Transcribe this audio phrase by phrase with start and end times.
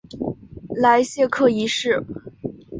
[0.81, 2.03] 莱谢克一世。